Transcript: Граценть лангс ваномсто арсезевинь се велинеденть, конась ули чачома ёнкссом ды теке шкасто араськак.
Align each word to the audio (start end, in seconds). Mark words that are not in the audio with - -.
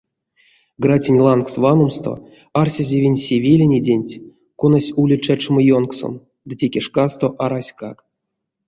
Граценть 0.83 1.21
лангс 1.25 1.53
ваномсто 1.63 2.11
арсезевинь 2.61 3.21
се 3.25 3.35
велинеденть, 3.45 4.19
конась 4.59 4.89
ули 5.01 5.17
чачома 5.25 5.61
ёнкссом 5.77 6.13
ды 6.47 6.53
теке 6.59 6.81
шкасто 6.87 7.27
араськак. 7.43 7.97